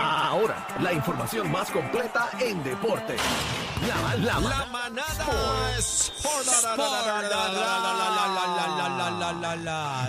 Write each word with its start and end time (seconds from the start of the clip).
Ahora, 0.00 0.66
la 0.80 0.92
información 0.92 1.50
más 1.50 1.70
completa 1.70 2.28
en 2.40 2.62
deporte. 2.62 3.16
La, 3.86 4.16
la, 4.16 4.40
La 4.40 4.66
manada 4.66 5.76
Sport. 5.78 6.46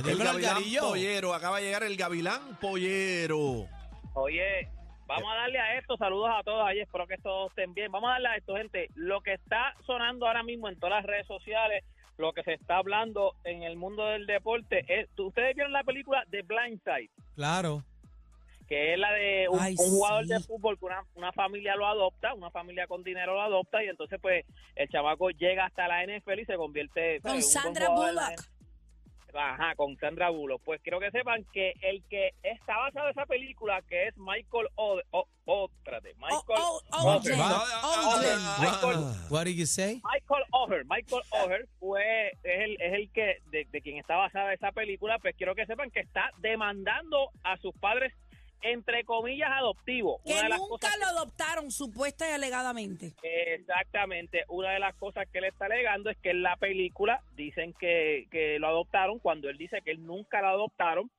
El 0.06 0.17
Gavilán. 0.17 0.64
Pollero. 0.80 1.34
Acaba 1.34 1.58
de 1.58 1.66
llegar 1.66 1.84
el 1.84 1.95
Gavilán 1.98 2.58
Pollero. 2.60 3.67
Oye, 4.14 4.67
vamos 5.08 5.32
a 5.32 5.36
darle 5.36 5.60
a 5.60 5.78
esto, 5.78 5.98
saludos 5.98 6.30
a 6.38 6.44
todos 6.44 6.67
ayer, 6.67 6.84
espero 6.84 7.08
que 7.08 7.17
todos 7.17 7.50
estén 7.52 7.73
bien. 7.73 7.92
Vamos 7.92 8.10
a 8.10 8.14
darle 8.14 8.28
a 8.30 8.36
esto, 8.38 8.56
gente. 8.56 8.90
Lo 8.95 9.22
que 9.22 9.34
está 9.34 9.73
sonando 9.86 10.28
ahora 10.28 10.44
mismo 10.44 10.70
en 10.70 10.80
todas 10.80 10.98
las 10.98 11.06
redes 11.06 11.26
sociales, 11.28 11.84
lo 12.17 12.34
que 12.34 12.44
se 12.44 12.54
está 12.54 12.78
hablando 12.78 13.34
en 13.44 13.64
el 13.64 13.76
mundo 13.78 14.06
del 14.06 14.26
deporte, 14.26 14.84
es, 14.88 15.08
ustedes 15.17 15.56
vieron 15.56 15.73
la 15.73 15.84
película 15.84 16.23
The 16.30 16.42
Blind 16.44 16.82
Side, 16.84 17.10
Claro. 17.36 17.84
Que 18.70 18.94
es 18.94 19.00
la 19.00 19.12
de 19.12 19.48
un, 19.50 19.59
Ay, 19.59 19.75
un 19.78 19.89
jugador 19.89 20.23
sí. 20.25 20.30
de 20.34 20.39
fútbol 20.42 20.78
que 20.80 20.86
una, 20.86 21.03
una 21.16 21.31
familia 21.34 21.75
lo 21.75 21.88
adopta, 21.88 22.34
una 22.36 22.52
familia 22.52 22.86
con 22.88 23.03
dinero 23.03 23.34
lo 23.34 23.42
adopta 23.42 23.84
y 23.84 23.88
entonces 23.88 24.20
pues 24.22 24.45
el 24.76 24.88
chamaco 24.89 25.31
llega 25.31 25.66
hasta 25.66 25.88
la 25.88 26.06
NFL 26.06 26.39
y 26.39 26.45
se 26.45 26.56
convierte 26.56 27.20
Con 27.22 27.31
un 27.31 27.38
buen 27.38 27.44
Sandra 27.44 27.89
Bullock. 27.89 28.42
Ajá, 29.31 29.76
con 29.76 29.95
Sandra 29.98 30.30
Bullock. 30.31 30.61
Pues 30.64 30.81
quiero 30.81 31.00
que 31.00 31.11
sepan 31.11 31.45
que 31.53 31.73
el 31.81 32.03
que 32.09 32.31
está 32.42 32.78
basado 32.78 33.06
en 33.08 33.11
esa 33.11 33.26
película, 33.28 33.81
que 33.88 34.08
es 34.08 34.17
Michael 34.17 34.67
O... 34.76 35.00
o, 35.11 35.26
o- 35.45 35.70
espérate, 35.78 36.14
Michael... 36.16 36.59
oh, 36.59 36.81
What 39.30 39.45
did 39.45 39.56
you 39.56 39.66
say? 39.66 40.02
Michael 40.04 40.44
Oher, 40.52 40.83
Michael 40.86 41.22
Oher 41.31 41.67
fue, 41.80 42.30
es 42.30 42.38
el, 42.44 42.81
es 42.81 42.94
el 42.94 43.11
que, 43.11 43.38
de, 43.52 43.66
de 43.70 43.81
quien 43.81 43.98
está 43.98 44.16
basada 44.16 44.54
esa 44.54 44.72
película, 44.72 45.20
pues 45.20 45.36
quiero 45.36 45.54
que 45.56 45.66
sepan 45.66 45.92
que 45.92 46.00
está 46.00 46.31
demandando 46.39 47.30
a 47.44 47.58
sus 47.58 47.73
padres, 47.76 48.14
entre 48.62 49.04
comillas, 49.06 49.50
adoptivos. 49.52 50.22
Que 50.26 50.34
Una 50.34 50.44
de 50.44 50.50
las 50.50 50.60
nunca 50.60 50.88
cosas 50.88 51.00
lo 51.00 51.06
adoptaron, 51.08 51.72
supuesta 51.72 52.28
y 52.30 52.34
alegadamente. 52.34 53.14
Exactamente. 53.24 54.44
Una 54.50 54.72
de 54.72 54.80
las 54.80 54.96
cosas 54.96 55.28
que 55.32 55.40
él 55.40 55.46
está 55.46 55.66
alegando 55.66 56.10
es 56.10 56.18
que 56.18 56.32
en 56.32 56.44
la 56.44 56.56
película 56.58 57.22
dicen 57.36 57.74
que, 57.80 58.28
que 58.32 58.58
lo 58.60 58.68
adoptaron 58.68 59.20
cuando 59.20 59.50
él 59.50 59.58
dice 59.58 59.82
que 59.84 59.92
él 59.92 60.06
nunca 60.06 60.42
lo 60.42 60.48
adoptaron. 60.50 61.10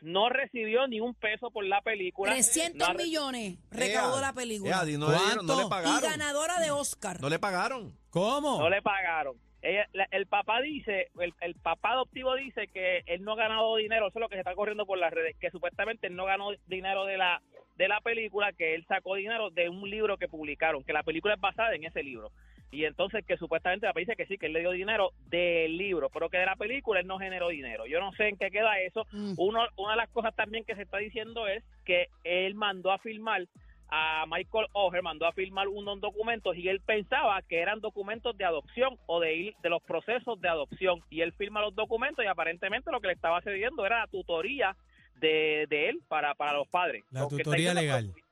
No 0.00 0.28
recibió 0.28 0.86
ni 0.86 1.00
un 1.00 1.12
peso 1.14 1.50
por 1.50 1.64
la 1.64 1.80
película. 1.80 2.30
300 2.32 2.78
No 2.78 2.84
ha 2.86 2.92
re- 2.92 3.02
millones 3.04 3.58
recaudó 3.70 4.16
Ea, 4.16 4.20
la 4.22 4.32
película. 4.32 4.70
ea, 4.76 4.84
di, 4.84 4.96
no, 4.96 5.10
le 5.10 5.18
dieron- 5.18 5.44
no 5.46 5.60
le 5.60 5.66
¿Cuánto? 5.68 5.98
y 6.06 6.08
ganadora 6.08 6.60
de 6.60 6.70
Oscar. 6.70 7.20
No 7.20 7.28
le 7.28 7.38
pagaron. 7.40 7.98
¿Cómo? 8.10 8.58
No 8.60 8.70
le 8.70 8.80
pagaron. 8.80 9.36
Ella- 9.68 9.88
la- 9.92 10.08
el 10.10 10.26
papá 10.26 10.60
dice, 10.60 11.08
el, 11.20 11.32
el 11.40 11.54
papá 11.54 11.92
adoptivo 11.92 12.34
dice 12.36 12.68
que 12.68 13.02
él 13.06 13.22
no 13.22 13.32
ha 13.32 13.36
ganado 13.36 13.76
dinero, 13.76 14.08
eso 14.08 14.18
es 14.18 14.20
lo 14.22 14.28
que 14.28 14.36
se 14.36 14.40
está 14.40 14.54
corriendo 14.54 14.86
por 14.86 14.98
las 14.98 15.12
redes, 15.12 15.36
que 15.38 15.50
supuestamente 15.50 16.06
él 16.06 16.16
no 16.16 16.24
ganó 16.24 16.50
dinero 16.66 17.04
de 17.04 17.16
la 17.18 17.40
de 17.76 17.86
la 17.86 18.00
película, 18.00 18.52
que 18.52 18.74
él 18.74 18.84
sacó 18.88 19.14
dinero 19.14 19.50
de 19.50 19.68
un 19.68 19.88
libro 19.88 20.16
que 20.16 20.26
publicaron, 20.26 20.82
que 20.82 20.92
la 20.92 21.04
película 21.04 21.34
es 21.34 21.40
basada 21.40 21.76
en 21.76 21.84
ese 21.84 22.02
libro. 22.02 22.32
Y 22.72 22.84
entonces 22.84 23.24
que 23.24 23.36
supuestamente 23.36 23.86
la 23.86 23.92
dice 23.94 24.16
que 24.16 24.26
sí, 24.26 24.36
que 24.36 24.46
él 24.46 24.52
le 24.52 24.60
dio 24.60 24.72
dinero 24.72 25.12
del 25.28 25.76
libro, 25.78 26.10
pero 26.10 26.28
que 26.28 26.38
de 26.38 26.46
la 26.46 26.56
película 26.56 26.98
él 26.98 27.06
no 27.06 27.18
generó 27.20 27.48
dinero. 27.48 27.86
Yo 27.86 28.00
no 28.00 28.10
sé 28.12 28.28
en 28.28 28.36
qué 28.36 28.50
queda 28.50 28.80
eso. 28.80 29.06
Mm. 29.12 29.34
Uno, 29.38 29.60
una 29.76 29.92
de 29.92 29.96
las 29.96 30.08
cosas 30.10 30.34
también 30.34 30.64
que 30.64 30.74
se 30.74 30.82
está 30.82 30.98
diciendo 30.98 31.46
es 31.46 31.62
que 31.84 32.08
él 32.24 32.54
mandó 32.56 32.90
a 32.90 32.98
filmar 32.98 33.46
a 33.90 34.24
Michael 34.26 34.66
Oher 34.72 35.02
mandó 35.02 35.26
a 35.26 35.32
firmar 35.32 35.66
unos 35.68 36.00
documentos 36.00 36.54
y 36.56 36.68
él 36.68 36.80
pensaba 36.80 37.40
que 37.42 37.60
eran 37.60 37.80
documentos 37.80 38.36
de 38.36 38.44
adopción 38.44 38.98
o 39.06 39.18
de 39.20 39.34
ir 39.34 39.54
de 39.62 39.70
los 39.70 39.82
procesos 39.82 40.38
de 40.40 40.48
adopción 40.48 41.00
y 41.10 41.22
él 41.22 41.32
firma 41.32 41.60
los 41.62 41.74
documentos 41.74 42.24
y 42.24 42.28
aparentemente 42.28 42.90
lo 42.92 43.00
que 43.00 43.06
le 43.08 43.14
estaba 43.14 43.40
cediendo 43.40 43.86
era 43.86 44.00
la 44.00 44.06
tutoría 44.08 44.76
de, 45.16 45.66
de 45.70 45.88
él 45.88 46.00
para, 46.06 46.34
para 46.34 46.52
los 46.52 46.68
padres. 46.68 47.02
La 47.10 47.22
Porque 47.26 47.42
tutoría 47.42 47.72
legal. 47.74 48.12
Que, 48.14 48.22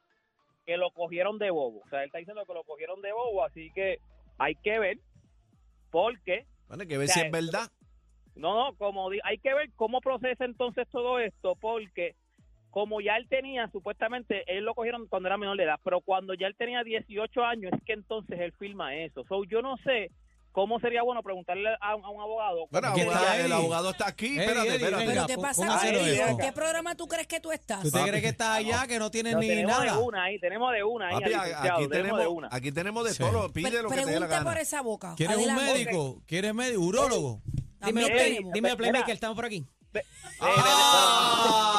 que 0.72 0.76
lo 0.76 0.90
cogieron 0.90 1.38
de 1.38 1.50
bobo. 1.50 1.80
O 1.84 1.88
sea, 1.88 2.00
él 2.00 2.06
está 2.06 2.18
diciendo 2.18 2.44
que 2.44 2.52
lo 2.54 2.62
cogieron 2.64 3.00
de 3.00 3.12
bobo, 3.12 3.44
así 3.44 3.70
que 3.74 3.98
hay 4.38 4.54
que 4.56 4.78
ver 4.78 4.98
porque 5.90 6.44
Bueno, 6.68 6.82
hay 6.82 6.88
que 6.88 6.98
ver 6.98 7.08
O 7.08 7.12
sea, 7.12 7.22
si 7.22 7.26
es 7.26 7.32
verdad. 7.32 7.70
no, 8.34 8.54
no, 8.70 8.76
como 8.76 9.08
di- 9.10 9.20
hay 9.24 9.38
que 9.38 9.54
ver 9.54 9.70
cómo 9.76 10.00
procesa 10.00 10.44
entonces 10.44 10.86
todo 10.90 11.18
esto, 11.18 11.54
porque 11.56 12.14
como 12.76 13.00
ya 13.00 13.16
él 13.16 13.26
tenía, 13.30 13.70
supuestamente, 13.72 14.44
él 14.54 14.62
lo 14.64 14.74
cogieron 14.74 15.06
cuando 15.08 15.28
era 15.30 15.38
menor 15.38 15.56
de 15.56 15.62
edad, 15.64 15.80
pero 15.82 16.02
cuando 16.02 16.34
ya 16.34 16.46
él 16.46 16.54
tenía 16.58 16.84
18 16.84 17.42
años 17.42 17.72
es 17.72 17.82
que 17.86 17.94
entonces 17.94 18.38
él 18.38 18.52
firma 18.58 18.94
eso. 18.94 19.24
So, 19.30 19.44
yo 19.44 19.62
no 19.62 19.78
sé 19.78 20.10
cómo 20.52 20.78
sería 20.80 21.02
bueno 21.02 21.22
preguntarle 21.22 21.70
a, 21.80 21.94
un- 21.96 22.04
a 22.04 22.10
un 22.10 22.20
abogado. 22.20 22.66
Bueno, 22.70 22.92
el 22.94 23.50
abogado 23.52 23.90
está 23.92 24.08
aquí. 24.08 24.26
Eddie, 24.26 24.42
espérate, 24.44 24.74
espérate. 24.74 25.06
¿Pero 25.06 25.26
qué 25.26 25.34
pon- 25.36 25.42
pasa. 25.44 25.88
¿En 25.90 26.36
qué 26.36 26.52
programa 26.52 26.94
tú 26.94 27.06
crees 27.08 27.26
que 27.26 27.40
tú 27.40 27.50
estás? 27.50 27.80
¿Tú 27.82 27.90
te 27.90 28.02
crees 28.02 28.22
que 28.22 28.28
estás 28.28 28.58
allá, 28.58 28.86
que 28.86 28.98
no 28.98 29.10
tienes 29.10 29.36
ni 29.38 29.48
tenemos 29.48 29.72
nada? 29.78 29.96
de 29.96 30.02
una 30.02 30.24
ahí, 30.24 30.38
tenemos 30.38 30.70
de 30.74 30.84
una 30.84 31.08
ahí, 31.08 31.14
Papi, 31.14 31.32
aquí, 31.32 31.48
tenemos 31.54 31.88
de 31.88 31.88
tenemos, 32.02 32.26
una. 32.28 32.48
aquí 32.52 32.72
tenemos 32.72 33.04
de 33.04 33.10
Sí. 33.14 33.18
todo. 33.22 33.52
Pide 33.54 33.82
lo 33.82 33.88
que 33.88 33.94
te 33.94 34.00
dé 34.00 34.04
la 34.04 34.04
pregunta 34.12 34.26
gana. 34.38 34.50
por 34.50 34.60
esa 34.60 34.82
boca. 34.82 35.14
¿Quieres 35.16 35.38
un 35.38 35.54
médico? 35.54 36.22
¿Quieres 36.26 36.52
médico? 36.54 36.82
¿Urólogo? 36.82 37.40
Dime, 37.86 38.04
tenemos. 38.10 38.52
dime, 38.52 38.76
Playmaker, 38.76 39.14
estamos 39.14 39.34
por 39.34 39.46
aquí. 39.46 39.64
Ah. 40.40 41.72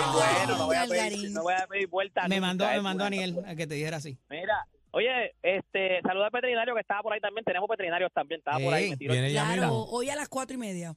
Ay, 0.00 0.12
bueno, 0.12 0.58
no 0.58 0.66
voy 0.66 0.76
a 0.76 0.86
pedir, 0.86 1.30
no 1.30 1.42
voy 1.42 1.54
a 1.54 1.66
pedir 1.66 1.88
vuelta. 1.88 2.22
Me 2.28 2.36
nunca, 2.36 2.46
mandó, 2.46 2.66
me 2.66 2.80
mandó. 2.80 3.04
Aniel 3.04 3.42
a 3.46 3.54
que 3.54 3.66
te 3.66 3.74
dijera 3.74 3.98
así. 3.98 4.18
Mira, 4.28 4.66
oye, 4.92 5.34
este, 5.42 6.00
saluda 6.02 6.26
al 6.26 6.30
veterinario 6.32 6.74
que 6.74 6.80
estaba 6.80 7.02
por 7.02 7.12
ahí 7.12 7.20
también. 7.20 7.44
Tenemos 7.44 7.68
veterinarios 7.68 8.12
también, 8.12 8.38
estaba 8.38 8.58
por 8.58 8.72
ahí. 8.74 8.96
Claro, 8.96 9.84
hoy 9.84 10.10
a 10.10 10.16
las 10.16 10.28
cuatro 10.28 10.54
y 10.54 10.58
media. 10.58 10.94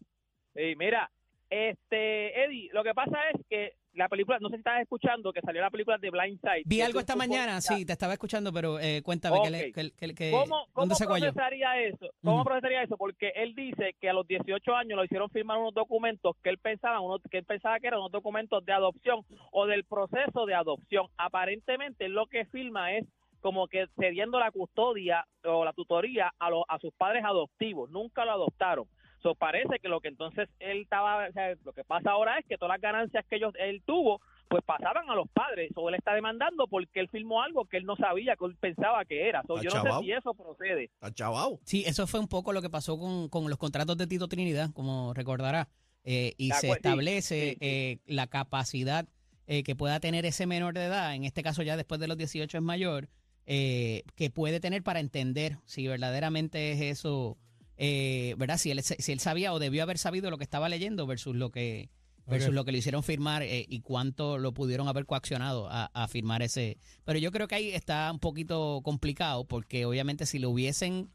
Sí, 0.56 0.76
mira, 0.78 1.10
este, 1.50 2.46
Eddie, 2.46 2.70
lo 2.74 2.84
que 2.84 2.94
pasa 2.94 3.18
es 3.34 3.42
que 3.50 3.74
la 3.94 4.10
película, 4.10 4.38
no 4.40 4.50
sé 4.50 4.56
si 4.56 4.60
estás 4.60 4.82
escuchando, 4.82 5.32
que 5.32 5.42
salió 5.42 5.62
la 5.62 5.70
película 5.70 5.98
de 5.98 6.10
Blind 6.10 6.40
Side. 6.42 6.64
Vi 6.66 6.82
algo 6.82 7.00
es 7.00 7.04
esta 7.04 7.16
mañana, 7.16 7.62
sí, 7.62 7.86
te 7.86 7.94
estaba 7.94 8.14
escuchando, 8.14 8.52
pero 8.52 8.80
eh, 8.80 9.02
cuéntame, 9.04 9.38
Ok. 9.38 9.44
que 9.46 9.50
le- 9.52 9.72
que- 9.72 10.16
que- 10.16 10.32
¿Cómo, 10.32 10.66
procesaría 10.74 11.80
eso? 11.82 12.10
¿Cómo 12.24 12.44
procesaría 12.44 12.84
eso? 12.84 12.98
Porque 12.98 13.32
él 13.36 13.54
dice 13.56 13.96
que 14.00 14.10
a 14.10 14.14
los 14.14 14.28
18 14.28 14.76
años 14.76 14.98
lo 14.98 15.04
hicieron 15.06 15.30
firmar 15.30 15.58
unos 15.58 15.74
documentos 15.74 16.36
que 16.44 16.50
él 16.50 16.58
pensaba, 16.58 17.00
unos, 17.02 17.22
que 17.30 17.38
él 17.38 17.46
pensaba 17.46 17.80
que 17.80 17.88
eran 17.88 18.00
unos 18.00 18.12
documentos 18.12 18.64
de 18.66 18.74
adopción 18.74 19.22
o 19.52 19.66
del 19.66 19.84
proceso 19.84 20.46
de 20.46 20.56
adopción. 20.56 21.08
Aparentemente 21.18 22.08
lo 22.10 22.28
que 22.28 22.46
firma 22.46 22.94
es 22.94 23.06
como 23.42 23.68
que 23.68 23.88
cediendo 24.00 24.40
la 24.40 24.52
custodia 24.52 25.26
o 25.44 25.66
la 25.66 25.74
tutoría 25.74 26.32
a, 26.40 26.50
los 26.50 26.64
a 26.70 26.80
sus 26.80 26.94
padres 26.94 27.24
adoptivos. 27.26 27.90
Nunca 27.90 28.24
lo 28.24 28.32
adoptaron. 28.32 28.86
So, 29.24 29.36
parece 29.36 29.80
que 29.82 29.88
lo 29.88 30.02
que 30.02 30.10
entonces 30.10 30.50
él 30.60 30.82
estaba, 30.82 31.28
o 31.28 31.32
sea, 31.32 31.56
lo 31.64 31.74
que 31.74 31.84
pasa 31.84 32.12
ahora 32.12 32.38
es 32.38 32.46
que 32.46 32.58
todas 32.58 32.76
las 32.76 32.82
ganancias 32.82 33.26
que 33.30 33.38
ellos, 33.38 33.54
él 33.58 33.82
tuvo, 33.86 34.22
pues 34.50 34.64
pasaban 34.64 35.10
a 35.10 35.16
los 35.16 35.30
padres. 35.30 35.72
O 35.76 35.90
él 35.90 35.96
está 35.96 36.14
demandando 36.14 36.68
porque 36.68 37.00
él 37.00 37.10
firmó 37.10 37.42
algo 37.42 37.66
que 37.66 37.78
él 37.78 37.86
no 37.86 37.96
sabía, 37.96 38.36
que 38.36 38.46
él 38.46 38.56
pensaba 38.60 39.06
que 39.06 39.28
era. 39.28 39.42
So, 39.48 39.62
yo 39.62 39.70
no 39.72 39.82
sé 39.82 40.06
si 40.06 40.12
eso 40.12 40.34
procede. 40.34 40.84
Está 40.84 41.12
chavao. 41.14 41.60
Sí, 41.64 41.84
eso 41.88 42.06
fue 42.06 42.20
un 42.20 42.28
poco 42.28 42.54
lo 42.54 42.62
que 42.62 42.70
pasó 42.70 43.00
con, 43.00 43.30
con 43.30 43.50
los 43.50 43.58
contratos 43.58 43.98
de 43.98 44.06
Tito 44.06 44.28
Trinidad, 44.28 44.72
como 44.74 45.14
recordará. 45.14 45.70
Eh, 46.04 46.34
y 46.38 46.52
se 46.52 46.68
sí, 46.68 46.72
establece 46.72 47.40
sí, 47.40 47.52
sí. 47.52 47.58
eh, 47.62 47.98
la 48.06 48.28
capacidad 48.28 49.08
eh, 49.48 49.64
que 49.64 49.76
pueda 49.76 50.00
tener 50.00 50.26
ese 50.26 50.48
menor 50.48 50.74
de 50.74 50.86
edad, 50.86 51.16
en 51.16 51.26
este 51.26 51.44
caso 51.44 51.64
ya 51.64 51.76
después 51.76 52.00
de 52.00 52.08
los 52.08 52.18
18 52.18 52.58
es 52.58 52.64
mayor, 52.64 53.10
eh, 53.46 54.04
que 54.16 54.30
puede 54.30 54.62
tener 54.62 54.84
para 54.84 55.02
entender 55.02 55.58
si 55.66 55.86
verdaderamente 55.86 56.72
es 56.72 56.80
eso, 56.82 57.38
eh, 57.78 58.36
¿verdad? 58.38 58.58
Si 58.58 58.72
él, 58.72 58.82
si 58.84 59.12
él 59.12 59.20
sabía 59.20 59.54
o 59.54 59.60
debió 59.60 59.84
haber 59.84 59.98
sabido 59.98 60.30
lo 60.30 60.38
que 60.38 60.44
estaba 60.44 60.70
leyendo 60.70 61.06
versus 61.08 61.36
lo 61.36 61.52
que 61.52 61.90
versus 62.26 62.54
lo 62.54 62.64
que 62.64 62.72
le 62.72 62.78
hicieron 62.78 63.04
firmar 63.04 63.44
eh, 63.44 63.66
y 63.68 63.82
cuánto 63.82 64.38
lo 64.38 64.54
pudieron 64.54 64.88
haber 64.88 65.06
coaccionado 65.06 65.68
a, 65.70 65.88
a 65.88 66.08
firmar 66.08 66.42
ese. 66.42 66.78
Pero 67.04 67.20
yo 67.20 67.32
creo 67.34 67.50
que 67.50 67.56
ahí 67.56 67.70
está 67.72 68.10
un 68.12 68.20
poquito 68.20 68.80
complicado 68.82 69.46
porque 69.46 69.86
obviamente 69.86 70.26
si 70.26 70.40
lo 70.40 70.50
hubiesen 70.50 71.10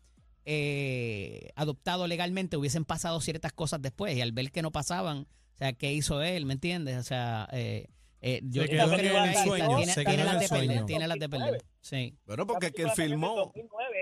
eh, 0.50 1.50
adoptado 1.56 2.06
legalmente 2.06 2.56
hubiesen 2.56 2.86
pasado 2.86 3.20
ciertas 3.20 3.52
cosas 3.52 3.82
después 3.82 4.16
y 4.16 4.22
al 4.22 4.32
ver 4.32 4.50
que 4.50 4.62
no 4.62 4.72
pasaban, 4.72 5.26
o 5.54 5.56
sea, 5.58 5.74
¿qué 5.74 5.92
hizo 5.92 6.22
él? 6.22 6.46
¿Me 6.46 6.54
entiendes? 6.54 6.96
O 6.96 7.02
sea, 7.02 7.46
eh, 7.52 7.86
eh, 8.22 8.40
yo, 8.44 8.62
Se 8.62 8.68
yo 8.68 8.74
quedó 8.74 8.96
creo 8.96 9.22
que 9.24 9.30
está, 9.30 9.44
tiene, 9.44 9.92
se 9.92 10.04
quedó 10.06 10.24
las 10.24 10.48
sueño. 10.48 10.86
tiene 10.86 11.06
las 11.06 11.18
de 11.18 11.28
perder. 11.28 11.64
Sí. 11.82 12.14
Bueno, 12.26 12.46
porque 12.46 12.66
es 12.68 12.72
que 12.72 12.82
él 12.82 12.90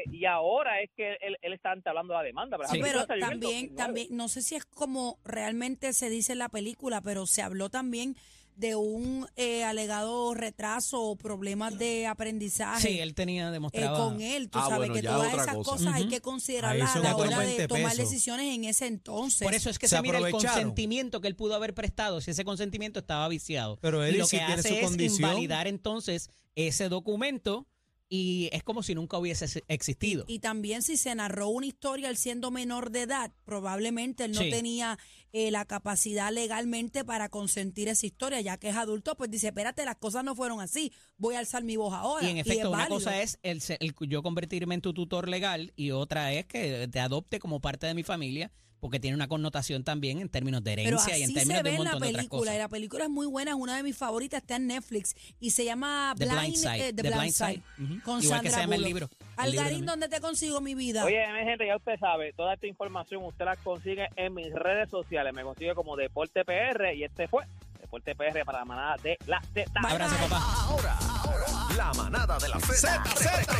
La 0.06 0.12
película 0.12 0.12
filmó. 0.12 0.12
salió 0.12 0.12
en 0.12 0.12
el 0.12 0.12
2009 0.12 0.16
y 0.18 0.24
ahora 0.26 0.80
es 0.82 0.90
que 0.96 1.12
él, 1.20 1.36
él 1.42 1.52
está 1.52 1.72
entablando 1.72 2.14
la 2.14 2.22
demanda. 2.22 2.56
Pero, 2.58 2.68
Sí. 3.00 3.06
también, 3.06 3.40
2009. 3.40 3.68
también, 3.76 4.06
no 4.10 4.28
sé 4.28 4.42
si 4.42 4.54
es 4.54 4.64
como 4.64 5.18
realmente 5.24 5.92
se 5.92 6.10
dice 6.10 6.32
en 6.32 6.38
la 6.38 6.48
película, 6.48 7.00
pero 7.00 7.26
se 7.26 7.42
habló 7.42 7.68
también 7.70 8.16
de 8.56 8.74
un 8.74 9.28
eh, 9.36 9.64
alegado 9.64 10.32
retraso 10.32 11.02
o 11.02 11.16
problemas 11.16 11.78
de 11.78 12.06
aprendizaje 12.06 12.88
Sí, 12.88 12.98
él 13.00 13.14
tenía 13.14 13.48
eh, 13.48 13.52
demostrado. 13.52 14.08
con 14.08 14.22
él. 14.22 14.48
Tú 14.48 14.58
Ah, 14.58 14.62
sabes 14.70 14.78
bueno, 14.88 14.94
que 14.94 15.02
todas 15.02 15.30
esas 15.34 15.54
cosa. 15.56 15.70
cosas 15.72 15.94
hay 15.94 16.08
que 16.08 16.22
considerarlas 16.22 16.96
a 16.96 17.00
la 17.00 17.14
hora 17.16 17.38
de 17.40 17.46
20 17.48 17.68
tomar 17.68 17.82
pesos. 17.92 17.98
decisiones 17.98 18.54
en 18.54 18.64
ese 18.64 18.86
entonces. 18.86 19.42
Por 19.44 19.52
eso 19.52 19.68
es 19.68 19.78
que 19.78 19.88
Se 19.88 19.96
se 19.96 20.00
mira 20.02 20.16
el 20.20 20.30
consentimiento 20.30 21.20
que 21.20 21.28
él 21.28 21.36
pudo 21.36 21.54
haber 21.54 21.74
prestado 21.74 22.22
si 22.22 22.30
ese 22.30 22.46
consentimiento 22.46 22.98
estaba 23.00 23.28
viciado. 23.28 23.76
Pero 23.82 24.02
él 24.02 24.14
y 24.14 24.18
lo 24.20 24.24
sí 24.26 24.38
que 24.38 24.44
tiene 24.46 24.60
hace 24.60 24.68
su 24.70 24.74
es 24.76 24.84
condición. 24.84 25.30
invalidar 25.30 25.66
entonces 25.66 26.30
ese 26.54 26.88
documento 26.88 27.66
y 28.08 28.48
es 28.52 28.62
como 28.62 28.82
si 28.82 28.94
nunca 28.94 29.18
hubiese 29.18 29.64
existido. 29.68 30.24
Y 30.28 30.38
también 30.38 30.82
si 30.82 30.96
se 30.96 31.14
narró 31.14 31.48
una 31.48 31.66
historia 31.66 32.08
él 32.08 32.16
siendo 32.16 32.50
menor 32.50 32.90
de 32.90 33.02
edad, 33.02 33.32
probablemente 33.44 34.24
él 34.24 34.32
no 34.32 34.42
Sí. 34.42 34.50
tenía 34.50 34.98
eh, 35.32 35.50
la 35.50 35.64
capacidad 35.64 36.32
legalmente 36.32 37.04
para 37.04 37.28
consentir 37.28 37.88
esa 37.88 38.06
historia, 38.06 38.40
ya 38.40 38.56
que 38.58 38.68
es 38.70 38.76
adulto, 38.76 39.16
pues 39.16 39.30
dice, 39.30 39.48
espérate, 39.48 39.84
las 39.84 39.96
cosas 39.96 40.24
no 40.24 40.34
fueron 40.34 40.60
así, 40.60 40.92
voy 41.18 41.34
a 41.34 41.40
alzar 41.40 41.62
mi 41.64 41.76
voz 41.76 41.92
ahora. 41.94 42.26
y 42.26 42.30
en 42.30 42.38
efecto, 42.38 42.68
una 42.70 42.78
válido. 42.78 42.96
cosa 42.96 43.20
es 43.20 43.38
el, 43.42 43.60
el 43.80 43.94
yo 44.08 44.22
convertirme 44.22 44.74
en 44.76 44.80
tu 44.80 44.94
tutor 44.94 45.28
legal 45.28 45.72
y 45.76 45.90
otra 45.90 46.32
es 46.32 46.46
que 46.46 46.88
te 46.88 47.00
adopte 47.00 47.38
como 47.38 47.60
parte 47.60 47.86
de 47.86 47.94
mi 47.94 48.02
familia 48.02 48.50
porque 48.86 49.00
tiene 49.00 49.16
una 49.16 49.26
connotación 49.26 49.82
también 49.82 50.20
en 50.20 50.28
términos 50.28 50.62
de 50.62 50.76
Pero 50.76 50.88
herencia 50.90 51.14
así 51.14 51.20
y 51.22 51.24
en 51.24 51.28
se 51.30 51.34
términos 51.40 51.62
ve 51.64 51.70
de 51.70 51.74
un 51.74 51.80
en 51.80 51.84
la 51.86 51.90
montón 51.90 52.02
de 52.02 52.08
otras 52.10 52.26
película, 52.28 52.54
y 52.54 52.58
la 52.58 52.68
película 52.68 53.04
es 53.04 53.10
muy 53.10 53.26
buena, 53.26 53.50
es 53.50 53.56
una 53.56 53.76
de 53.76 53.82
mis 53.82 53.96
favoritas, 53.96 54.40
está 54.42 54.54
en 54.56 54.68
Netflix, 54.68 55.16
y 55.40 55.50
se 55.50 55.64
llama 55.64 56.14
The 56.16 56.24
Blind, 56.26 56.40
Blind 56.40 56.56
Side, 56.56 56.76
eh, 56.88 56.92
The 56.92 57.02
The 57.02 57.02
Blind 57.02 57.18
Blind 57.18 57.34
Side, 57.34 57.62
ujú. 57.80 58.00
con 58.04 58.22
Igual 58.22 58.40
que 58.42 58.50
Sandra 58.50 58.50
se 58.52 58.60
llama 58.60 58.74
el 58.76 58.80
Bullock. 58.82 58.86
libro, 58.86 59.06
el 59.06 59.10
libro 59.10 59.32
Algarín, 59.42 59.62
también. 59.70 59.86
¿dónde 59.86 60.08
te 60.08 60.20
consigo 60.20 60.60
mi 60.60 60.74
vida? 60.76 61.04
Oye, 61.04 61.20
mi 61.32 61.40
gente, 61.50 61.66
ya 61.66 61.76
usted 61.76 61.98
sabe, 61.98 62.32
toda 62.34 62.54
esta 62.54 62.68
información 62.68 63.24
usted 63.24 63.44
la 63.44 63.56
consigue 63.56 64.06
en 64.14 64.32
mis 64.34 64.52
redes 64.52 64.88
sociales. 64.88 65.34
Me 65.34 65.42
consigue 65.42 65.74
como 65.74 65.96
Deporte 65.96 66.44
PR 66.44 66.94
y 66.94 67.02
este 67.02 67.26
fue 67.26 67.44
Deporte 67.80 68.14
PR 68.14 68.44
para 68.44 68.60
la 68.60 68.64
manada 68.64 68.96
de 69.02 69.18
la 69.26 69.40
Z. 69.52 69.68
Bye, 69.82 69.90
Abrazo, 69.92 70.14
bye. 70.20 70.28
papá. 70.28 70.42
Ahora, 70.68 70.96
ahora, 71.24 71.74
la 71.76 71.92
manada 71.94 72.38
de 72.38 72.48
la 72.48 72.60
Z. 72.60 72.74
Z, 72.76 73.04
Z, 73.04 73.56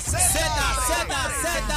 Z. 1.43 1.77